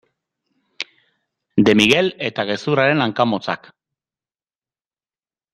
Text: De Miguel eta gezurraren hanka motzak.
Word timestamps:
De 1.67 1.75
Miguel 1.81 2.09
eta 2.29 2.47
gezurraren 2.53 3.07
hanka 3.07 3.29
motzak. 3.35 3.73